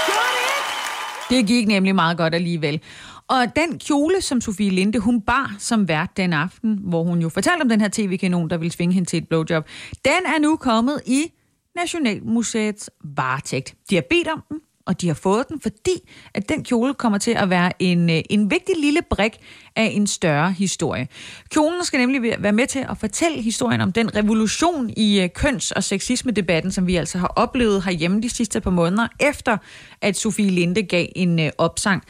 [0.07, 1.41] Gjorde det ikke?
[1.41, 2.81] Det gik nemlig meget godt alligevel.
[3.27, 7.29] Og den kjole, som Sofie Linde, hun bar som vært den aften, hvor hun jo
[7.29, 9.67] fortalte om den her tv-kanon, der ville svinge hende til et blowjob,
[10.05, 11.33] den er nu kommet i
[11.75, 13.75] Nationalmuseets varetægt.
[13.89, 17.17] De har bedt om den, og de har fået den, fordi at den kjole kommer
[17.17, 19.37] til at være en, øh, en vigtig lille brik
[19.75, 21.07] af en større historie.
[21.49, 25.71] Kjolen skal nemlig være med til at fortælle historien om den revolution i øh, køns-
[25.71, 29.57] og sexisme-debatten, som vi altså har oplevet herhjemme de sidste par måneder, efter
[30.01, 32.03] at Sofie Linde gav en øh, opsang.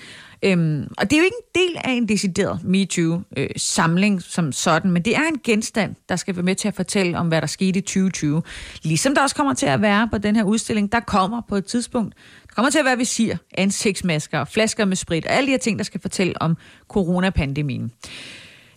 [0.43, 4.91] Øhm, og det er jo ikke en del af en decideret MeToo-samling øh, som sådan,
[4.91, 7.47] men det er en genstand, der skal være med til at fortælle om, hvad der
[7.47, 8.43] skete i 2020.
[8.83, 11.65] Ligesom der også kommer til at være på den her udstilling, der kommer på et
[11.65, 12.15] tidspunkt,
[12.51, 15.79] der kommer til at være visir, ansigtsmasker, flasker med sprit og alle de her ting,
[15.79, 17.91] der skal fortælle om coronapandemien.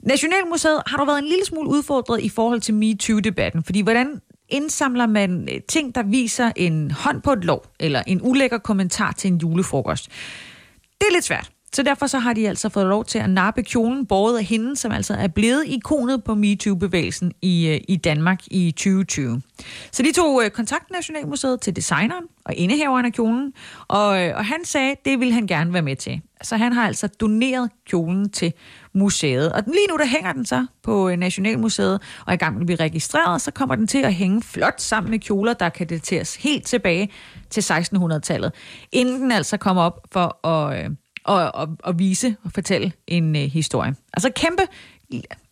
[0.02, 5.06] Nationalmuseet har dog været en lille smule udfordret i forhold til MeToo-debatten, fordi hvordan indsamler
[5.06, 9.32] man øh, ting, der viser en hånd på et lov, eller en ulækker kommentar til
[9.32, 10.08] en julefrokost.
[11.00, 11.53] Det er lidt svært.
[11.74, 14.76] Så derfor så har de altså fået lov til at nappe kjolen båret af hende,
[14.76, 19.42] som altså er blevet ikonet på MeToo-bevægelsen i, øh, i Danmark i 2020.
[19.92, 23.52] Så de tog øh, kontakt Nationalmuseet til designeren og indehaveren af kjolen,
[23.88, 26.20] og, øh, og han sagde, det ville han gerne være med til.
[26.42, 28.52] Så han har altså doneret kjolen til
[28.92, 29.52] museet.
[29.52, 32.80] Og lige nu der hænger den så på Nationalmuseet, og i gang med at blive
[32.80, 36.66] registreret, så kommer den til at hænge flot sammen med kjoler, der kan dateres helt
[36.66, 37.10] tilbage
[37.50, 38.52] til 1600-tallet,
[38.92, 40.90] inden den altså kommer op for at
[41.24, 43.94] og, og, og vise og fortælle en øh, historie.
[44.12, 44.62] Altså kæmpe,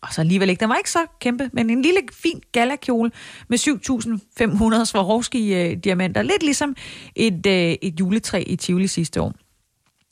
[0.01, 3.11] og så alligevel ikke, den var ikke så kæmpe, men en lille fin galakjole
[3.47, 3.57] med
[4.79, 6.21] 7.500 Swarovski-diamanter.
[6.21, 6.75] Øh, Lidt ligesom
[7.15, 9.33] et, øh, et juletræ i Tivoli sidste år.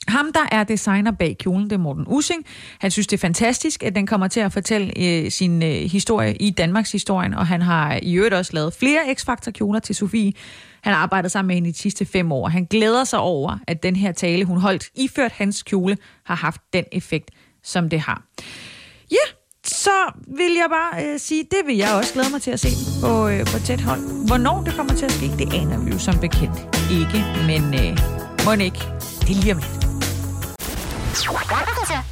[0.08, 2.46] Ham, der er designer bag kjolen, det er Morten Using.
[2.78, 6.36] Han synes, det er fantastisk, at den kommer til at fortælle øh, sin øh, historie
[6.36, 10.32] i Danmarks historien, og han har i øvrigt også lavet flere X-Factor-kjoler til Sofie.
[10.82, 13.58] Han har arbejdet sammen med hende i de sidste fem år, han glæder sig over,
[13.66, 17.30] at den her tale, hun holdt iført hans kjole, har haft den effekt,
[17.62, 18.22] som det har.
[19.10, 19.32] Ja,
[19.64, 19.90] så
[20.26, 22.68] vil jeg bare øh, sige, det vil jeg også glæde mig til at se
[23.00, 24.26] på, øh, på tæt hold.
[24.26, 26.58] Hvornår det kommer til at ske, det aner vi jo som bekendt
[26.90, 27.98] ikke, men øh,
[28.44, 28.82] må ikke,
[29.20, 29.82] det er lige om lidt.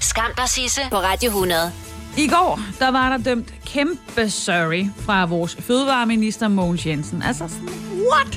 [0.01, 1.73] Skam dig, Sisse, på Radio 100.
[2.19, 7.23] I går, der var der dømt kæmpe sorry fra vores fødevareminister Mogens Jensen.
[7.23, 7.45] Altså
[8.13, 8.30] what?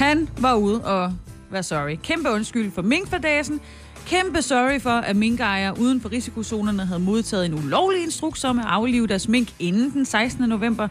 [0.00, 1.12] Han var ude og
[1.50, 1.96] var sorry.
[2.02, 3.60] Kæmpe undskyld for minkfordæsen.
[4.06, 8.64] Kæmpe sorry for, at minkejere uden for risikozonerne havde modtaget en ulovlig instruks om at
[8.68, 10.48] aflive deres mink inden den 16.
[10.48, 10.88] november.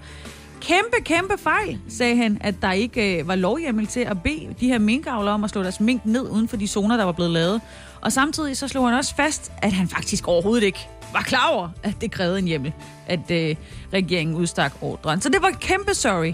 [0.61, 4.67] Kæmpe, kæmpe fejl, sagde han, at der ikke øh, var lovhjemmel til at bede de
[4.67, 7.31] her minkavlere om at slå deres mink ned uden for de zoner, der var blevet
[7.31, 7.61] lavet.
[8.01, 11.69] Og samtidig så slog han også fast, at han faktisk overhovedet ikke var klar over,
[11.83, 12.73] at det krævede en hjemmel,
[13.07, 13.55] at øh,
[13.93, 15.21] regeringen udstak ordren.
[15.21, 16.33] Så det var kæmpe sorry.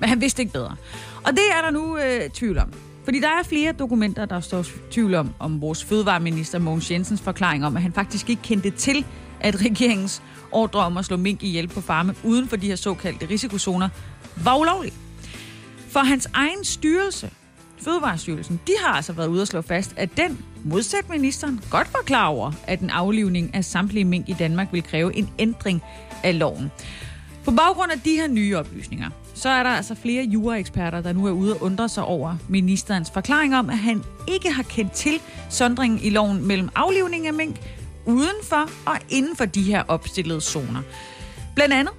[0.00, 0.76] Men han vidste ikke bedre.
[1.24, 2.72] Og det er der nu øh, tvivl om.
[3.04, 7.66] Fordi der er flere dokumenter, der står tvivl om, om vores fødevareminister Mogens Jensens forklaring
[7.66, 9.04] om, at han faktisk ikke kendte til,
[9.40, 13.26] at regeringens ordre om at slå mink ihjel på farme uden for de her såkaldte
[13.30, 13.88] risikozoner
[14.44, 14.92] var ulovlig.
[15.88, 17.30] For hans egen styrelse,
[17.84, 22.02] Fødevarestyrelsen, de har altså været ude og slå fast, at den, modsat ministeren, godt var
[22.06, 25.82] klar over, at en aflivning af samtlige mink i Danmark vil kræve en ændring
[26.22, 26.70] af loven.
[27.44, 31.26] På baggrund af de her nye oplysninger, så er der altså flere juraeksperter, der nu
[31.26, 35.20] er ude og undre sig over ministerens forklaring om, at han ikke har kendt til
[35.50, 37.56] sondringen i loven mellem aflivning af mink
[38.06, 40.82] uden for og inden for de her opstillede zoner.
[41.54, 41.94] Blandt andet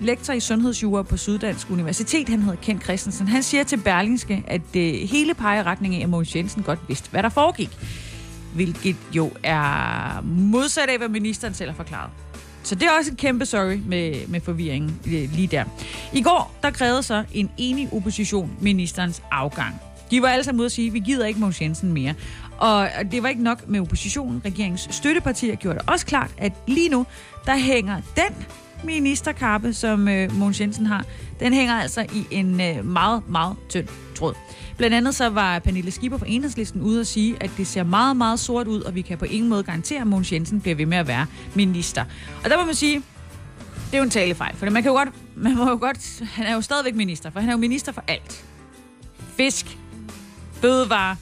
[0.00, 4.60] lektor i sundhedsjura på Syddansk Universitet, han hedder Kent Christensen, han siger til Berlingske, at
[4.74, 7.70] det hele peger retning af, at Mogens Jensen godt vidste, hvad der foregik.
[8.54, 12.10] Hvilket jo er modsat af, hvad ministeren selv har forklaret.
[12.68, 15.64] Så det er også et kæmpe sorry med, med forvirringen lige der.
[16.12, 19.74] I går, der krævede så en enig opposition ministerens afgang.
[20.10, 22.14] De var alle sammen ude at sige, at vi gider ikke Mogens Jensen mere.
[22.58, 24.42] Og det var ikke nok med oppositionen.
[24.44, 27.06] Regeringens støttepartier gjorde det også klart, at lige nu,
[27.46, 28.46] der hænger den
[28.84, 31.04] ministerkappe, som øh, Mogens Jensen har,
[31.40, 34.34] den hænger altså i en øh, meget, meget tynd tråd.
[34.78, 38.16] Blandt andet så var Pernille Skipper fra Enhedslisten ude at sige, at det ser meget,
[38.16, 40.86] meget sort ud, og vi kan på ingen måde garantere, at Mogens Jensen bliver ved
[40.86, 42.04] med at være minister.
[42.44, 43.02] Og der må man sige,
[43.86, 46.46] det er jo en talefejl, for man kan jo godt, man må jo godt, han
[46.46, 48.44] er jo stadigvæk minister, for han er jo minister for alt.
[49.36, 49.78] Fisk,
[50.52, 51.16] fødevare,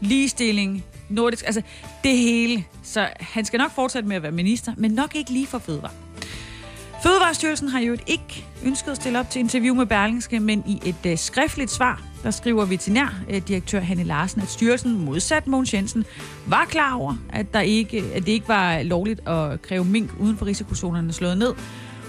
[0.00, 1.62] ligestilling, nordisk, altså
[2.04, 2.64] det hele.
[2.82, 5.92] Så han skal nok fortsætte med at være minister, men nok ikke lige for fødevare.
[7.02, 11.12] Fødevarestyrelsen har jo ikke ønsket at stille op til interview med Berlingske, men i et
[11.12, 16.04] uh, skriftligt svar, der skriver veterinærdirektør øh, Hanne Larsen, at styrelsen modsat Mogens Jensen
[16.46, 20.36] var klar over, at, der ikke, at det ikke var lovligt at kræve mink uden
[20.36, 21.54] for risikozonerne slået ned.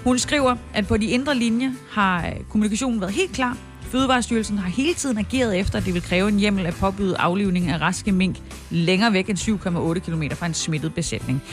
[0.03, 3.57] Hun skriver, at på de indre linjer har øh, kommunikationen været helt klar.
[3.81, 7.69] Fødevarestyrelsen har hele tiden ageret efter, at det vil kræve en hjemmel at påbyde aflivning
[7.69, 8.37] af raske mink
[8.69, 11.43] længere væk end 7,8 km fra en smittet besætning.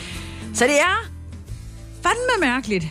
[0.53, 1.09] Så det er
[2.03, 2.87] fandme mærkeligt,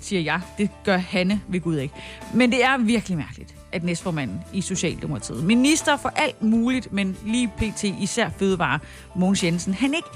[0.00, 0.40] siger jeg.
[0.58, 1.94] Det gør Hanne ved Gud ikke.
[2.34, 7.52] Men det er virkelig mærkeligt, at næstformanden i Socialdemokratiet, minister for alt muligt, men lige
[7.56, 7.84] pt.
[7.84, 8.78] især fødevare,
[9.16, 10.08] Mogens Jensen, han ikke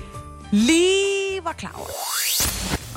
[0.53, 1.89] lige var klar over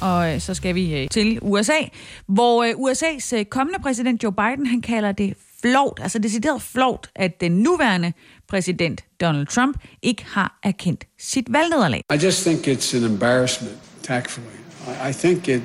[0.01, 1.79] og øh, så skal vi øh, til USA,
[2.27, 7.41] hvor øh, USA's kommende præsident Joe Biden, han kalder det flovt, altså decideret flovt, at
[7.41, 8.13] den nuværende
[8.47, 12.01] præsident Donald Trump ikke har erkendt sit valgnederlag.
[12.13, 14.57] I just think it's an embarrassment, tactfully.
[14.87, 15.61] I, I think it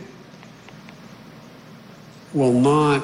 [2.34, 3.00] will not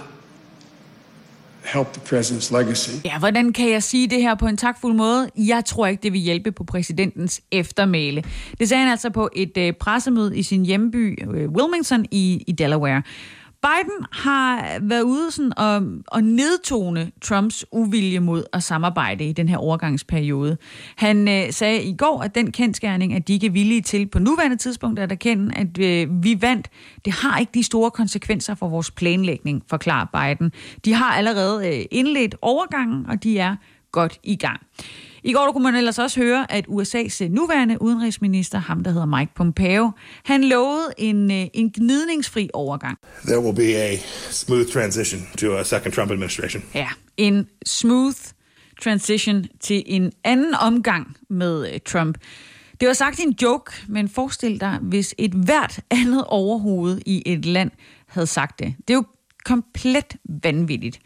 [1.66, 2.90] help the president's legacy.
[3.04, 5.30] Ja, hvordan kan jeg sige det her på en takfuld måde?
[5.36, 8.24] Jeg tror ikke, det vil hjælpe på præsidentens eftermæle.
[8.58, 12.52] Det sagde han altså på et øh, pressemøde i sin hjemby øh, Wilmington i, i
[12.52, 13.02] Delaware.
[13.62, 19.48] Biden har været ude sådan og, og nedtone Trumps uvilje mod at samarbejde i den
[19.48, 20.56] her overgangsperiode.
[20.96, 24.18] Han øh, sagde i går, at den kendskærning, at de ikke er villige til på
[24.18, 26.68] nuværende tidspunkt at erkende, at øh, vi vandt,
[27.04, 30.52] det har ikke de store konsekvenser for vores planlægning, forklarer Biden.
[30.84, 33.56] De har allerede øh, indledt overgangen, og de er
[33.92, 34.60] godt i gang.
[35.26, 39.32] I går kunne man ellers også høre, at USA's nuværende udenrigsminister, ham der hedder Mike
[39.34, 39.90] Pompeo,
[40.24, 42.98] han lovede en, øh, en gnidningsfri overgang.
[43.24, 43.96] There will be a
[44.30, 46.62] smooth transition to a second Trump administration.
[46.74, 48.16] Ja, en smooth
[48.82, 52.18] transition til en anden omgang med øh, Trump.
[52.80, 57.22] Det var sagt i en joke, men forestil dig, hvis et hvert andet overhoved i
[57.26, 57.70] et land
[58.06, 58.74] havde sagt det.
[58.88, 59.04] Det er jo
[59.44, 61.00] komplet vanvittigt.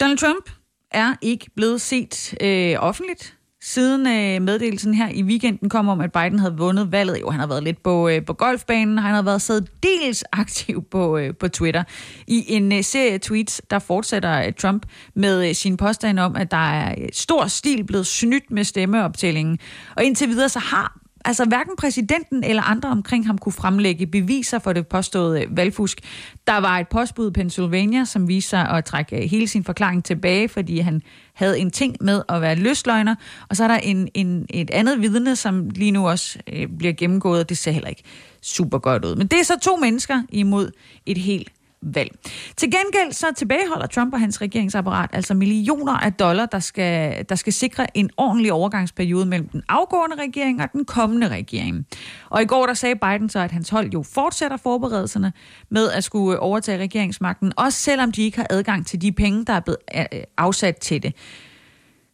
[0.00, 0.50] Donald Trump
[0.96, 6.12] er ikke blevet set øh, offentligt siden øh, meddelelsen her i weekenden kom om, at
[6.12, 7.20] Biden havde vundet valget.
[7.20, 11.18] Jo, han har været lidt på, øh, på golfbanen, han har været særdeles aktiv på,
[11.18, 11.84] øh, på Twitter.
[12.26, 16.50] I en øh, serie tweets, der fortsætter øh, Trump med øh, sin påstand om, at
[16.50, 19.58] der er øh, stor stil blevet snydt med stemmeoptællingen.
[19.96, 24.58] Og indtil videre så har Altså hverken præsidenten eller andre omkring ham kunne fremlægge beviser
[24.58, 26.00] for det påståede valgfusk.
[26.46, 30.04] Der var et postbud i Pennsylvania, som viste sig at trække øh, hele sin forklaring
[30.04, 31.02] tilbage, fordi han
[31.34, 33.14] havde en ting med at være løsløgner.
[33.48, 36.92] Og så er der en, en, et andet vidne, som lige nu også øh, bliver
[36.92, 38.02] gennemgået, og det ser heller ikke
[38.42, 39.16] super godt ud.
[39.16, 40.70] Men det er så to mennesker imod
[41.06, 42.10] et helt valg.
[42.56, 47.34] Til gengæld så tilbageholder Trump og hans regeringsapparat altså millioner af dollar, der skal, der
[47.34, 51.86] skal sikre en ordentlig overgangsperiode mellem den afgående regering og den kommende regering.
[52.30, 55.32] Og i går der sagde Biden så, at hans hold jo fortsætter forberedelserne
[55.68, 59.52] med at skulle overtage regeringsmagten, også selvom de ikke har adgang til de penge, der
[59.52, 61.14] er blevet øh, øh, afsat til det.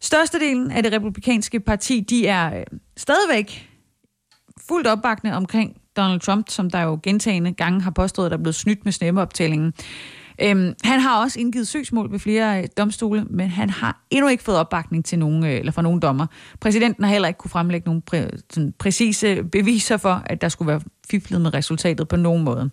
[0.00, 2.64] Størstedelen af det republikanske parti, de er øh,
[2.96, 3.68] stadigvæk
[4.68, 8.42] fuldt opbakne omkring Donald Trump, som der jo gentagende gange har påstået, at der er
[8.42, 9.74] blevet snydt med stemmeoptællingen.
[10.40, 14.42] Øhm, han har også indgivet søgsmål ved flere øh, domstole, men han har endnu ikke
[14.42, 16.26] fået opbakning til nogen, øh, eller fra nogen dommer.
[16.60, 20.68] Præsidenten har heller ikke kunne fremlægge nogen præ, sådan, præcise beviser for, at der skulle
[20.68, 22.70] være fiflet med resultatet på nogen måde.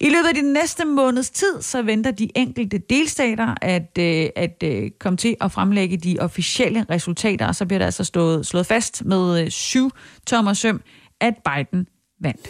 [0.00, 4.62] I løbet af de næste måneds tid, så venter de enkelte delstater at, øh, at
[4.64, 8.66] øh, komme til at fremlægge de officielle resultater, og så bliver der altså stået, slået
[8.66, 9.90] fast med øh, syv
[10.26, 10.80] tommer søm,
[11.20, 11.86] at Biden
[12.20, 12.48] vandt.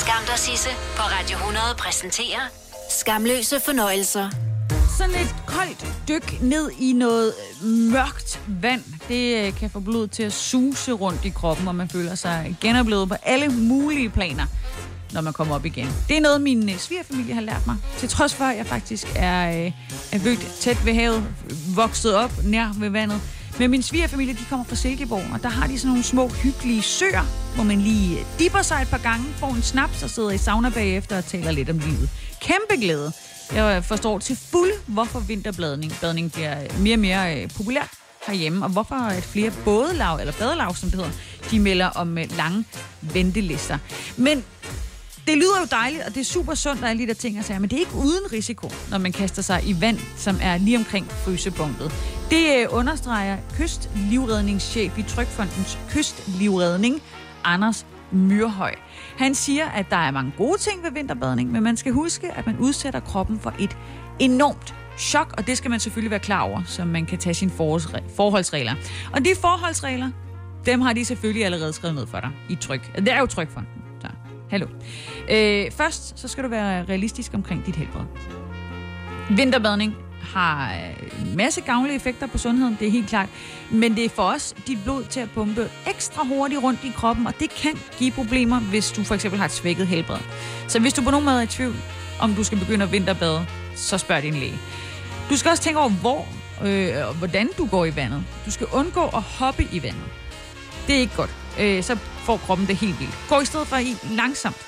[0.00, 2.40] Skam dig, Sisse, på Radio 100 præsenterer
[2.90, 4.30] Skamløse fornøjelser.
[4.98, 10.22] Sådan et koldt dyk ned i noget mørkt vand, det øh, kan få blodet til
[10.22, 14.46] at suse rundt i kroppen, og man føler sig genoplevet på alle mulige planer,
[15.12, 15.88] når man kommer op igen.
[16.08, 19.06] Det er noget, min øh, svigerfamilie har lært mig, til trods for, at jeg faktisk
[19.16, 19.72] er, øh,
[20.12, 21.24] er født tæt ved havet,
[21.74, 23.20] vokset op nær ved vandet.
[23.58, 26.82] Men min svigerfamilie, de kommer fra Silkeborg, og der har de sådan nogle små hyggelige
[26.82, 30.30] søer, hvor man lige øh, dipper sig et par gange, får en snaps og sidder
[30.30, 32.10] i sauna bagefter og taler lidt om livet.
[32.40, 33.12] Kæmpe glæde.
[33.54, 37.90] Jeg øh, forstår til fuld, hvorfor vinterbadning badning bliver øh, mere og mere populært
[38.26, 41.12] herhjemme, og hvorfor at flere bådelav, eller badelav, som det hedder,
[41.50, 42.64] de melder om lange
[43.00, 43.78] ventelister.
[44.16, 44.44] Men
[45.26, 47.44] det lyder jo dejligt, og det er super sundt og alle de der ting, og
[47.44, 50.58] sager, men det er ikke uden risiko, når man kaster sig i vand, som er
[50.58, 51.92] lige omkring frysepunktet.
[52.30, 57.02] Det øh, understreger kystlivredningschef i Trykfondens kystlivredning,
[57.44, 58.74] Anders Myrhøj.
[59.16, 62.46] Han siger, at der er mange gode ting ved vinterbadning, men man skal huske, at
[62.46, 63.76] man udsætter kroppen for et
[64.18, 67.50] enormt chok, og det skal man selvfølgelig være klar over, så man kan tage sine
[68.16, 68.74] forholdsregler.
[69.12, 70.10] Og de forholdsregler,
[70.66, 72.96] dem har de selvfølgelig allerede skrevet ned for dig i tryk.
[72.96, 73.72] Det er jo Trykfonden.
[74.00, 74.08] Så,
[74.50, 74.66] hallo.
[75.30, 78.04] Øh, først, så skal du være realistisk omkring dit helbred.
[79.30, 79.94] Vinterbadning
[80.34, 83.28] har øh, en masse gavnlige effekter på sundheden, det er helt klart.
[83.70, 87.26] Men det er for os dit blod til at pumpe ekstra hurtigt rundt i kroppen,
[87.26, 90.18] og det kan give problemer, hvis du for eksempel har et svækket helbred.
[90.68, 91.76] Så hvis du på nogen måde er i tvivl,
[92.20, 94.58] om du skal begynde at vinterbade, så spørg din læge.
[95.30, 96.26] Du skal også tænke over, hvor
[96.64, 98.24] øh, og hvordan du går i vandet.
[98.46, 100.04] Du skal undgå at hoppe i vandet.
[100.86, 101.30] Det er ikke godt.
[101.60, 103.14] Øh, så får kroppen det helt vildt.
[103.28, 104.66] Gå i stedet for i langsomt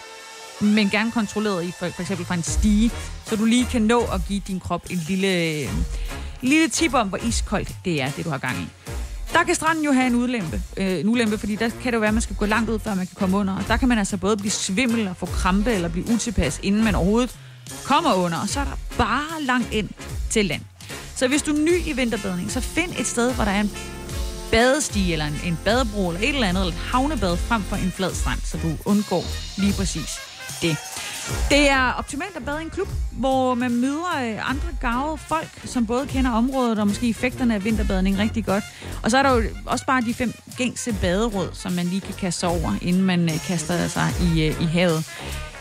[0.61, 2.90] men gerne kontrolleret i for, for eksempel fra en stige,
[3.27, 5.64] så du lige kan nå at give din krop en lille,
[6.40, 8.66] lille tip om, hvor iskoldt det er, det du har gang i.
[9.33, 11.99] Der kan stranden jo have en udlempe, øh, en ulempe, fordi der kan det jo
[11.99, 13.57] være, at man skal gå langt ud, før man kan komme under.
[13.57, 16.85] Og der kan man altså både blive svimmel og få krampe eller blive utilpas, inden
[16.85, 17.37] man overhovedet
[17.85, 18.38] kommer under.
[18.38, 19.88] Og så er der bare langt ind
[20.31, 20.62] til land.
[21.16, 23.70] Så hvis du er ny i vinterbadning, så find et sted, hvor der er en
[24.51, 27.92] badestige eller en, en badebro eller et eller andet, eller et havnebad frem for en
[27.92, 29.25] flad strand, så du undgår
[29.57, 30.29] lige præcis
[30.62, 30.77] det.
[31.51, 35.49] Det er optimalt at bade i en klub, hvor man møder øh, andre gavede folk,
[35.64, 38.64] som både kender området og måske effekterne af vinterbadning rigtig godt.
[39.03, 42.14] Og så er der jo også bare de fem gængse baderåd, som man lige kan
[42.14, 45.05] kaste over, inden man øh, kaster sig i, øh, i havet.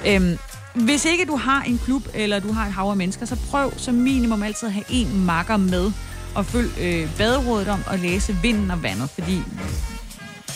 [0.07, 0.37] Øhm,
[0.73, 3.73] hvis ikke du har en klub, eller du har et hav af mennesker, så prøv
[3.77, 5.91] som minimum altid at have en makker med,
[6.35, 9.41] og følg øh, baderådet om at læse vinden og vandet, fordi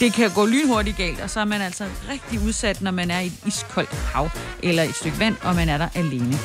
[0.04, 3.20] det kan gå lynhurtigt galt, og så er man altså rigtig udsat, når man er
[3.20, 4.30] i et iskoldt hav
[4.64, 6.38] eller et stykke vand, og man er der alene.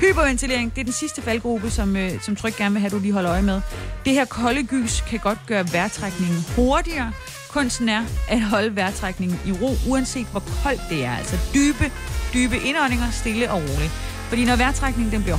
[0.00, 3.12] Hyperventilering, det er den sidste faldgruppe, som, øh, som Tryk gerne vil have, du lige
[3.12, 3.60] holder øje med.
[4.04, 7.12] Det her kolde gys kan godt gøre vejrtrækningen hurtigere.
[7.50, 11.16] Kunsten er at holde vejrtrækningen i ro, uanset hvor koldt det er.
[11.16, 11.92] Altså dybe,
[12.34, 13.92] dybe indåndinger, stille og roligt.
[14.28, 15.38] Fordi når vejrtrækningen den bliver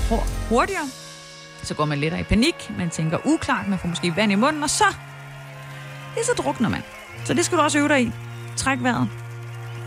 [0.50, 0.88] hurtigere,
[1.64, 4.64] så går man lettere i panik, man tænker uklart, man får måske vand i munden,
[4.64, 4.96] og så,
[6.16, 6.84] det så drukner man.
[7.30, 8.12] Så det skal du også øve dig i.
[8.58, 9.10] Træk vejret.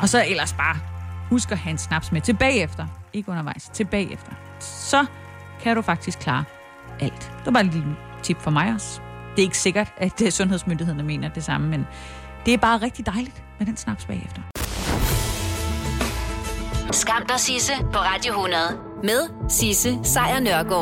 [0.01, 0.77] Og så ellers bare
[1.31, 2.87] husk at have en snaps med tilbage efter.
[3.13, 4.33] Ikke undervejs, tilbage efter.
[4.61, 5.07] Så
[5.63, 6.45] kan du faktisk klare
[7.01, 7.21] alt.
[7.21, 9.01] Det var bare et lille tip for mig også.
[9.31, 11.87] Det er ikke sikkert, at øh, sundhedsmyndighederne mener det samme, men
[12.47, 14.43] det er bare rigtig dejligt med den snaps bagefter.
[16.93, 18.63] Skam dig, Sisse, på Radio 100.
[19.03, 20.81] Med Sisse Sejr Nørgaard.